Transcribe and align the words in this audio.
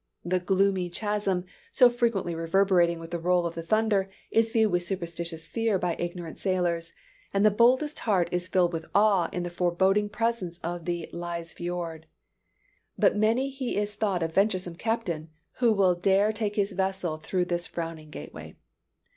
The 0.25 0.39
gloomy 0.39 0.89
chasm, 0.89 1.45
so 1.71 1.87
frequently 1.87 2.33
reverberating 2.33 2.97
with 2.99 3.11
the 3.11 3.19
roll 3.19 3.45
of 3.45 3.53
the 3.53 3.61
thunder, 3.61 4.09
is 4.31 4.51
viewed 4.51 4.71
with 4.71 4.81
superstitious 4.81 5.45
fear 5.45 5.77
by 5.77 5.95
ignorant 5.99 6.39
sailors; 6.39 6.91
and 7.31 7.45
the 7.45 7.51
boldest 7.51 7.99
heart 7.99 8.27
is 8.31 8.47
filled 8.47 8.73
with 8.73 8.87
awe 8.95 9.29
in 9.31 9.43
the 9.43 9.51
forbidding 9.51 10.09
presence 10.09 10.59
of 10.63 10.85
the 10.85 11.07
Lyse 11.13 11.53
Fiord. 11.53 12.07
By 12.97 13.11
many 13.11 13.51
he 13.51 13.77
is 13.77 13.93
thought 13.93 14.23
a 14.23 14.27
venturesome 14.27 14.73
captain 14.77 15.29
who 15.57 15.71
will 15.71 15.93
dare 15.93 16.33
take 16.33 16.55
his 16.55 16.71
vessel 16.71 17.17
through 17.17 17.45
this 17.45 17.67
frowning 17.67 18.09
gateway. 18.09 18.55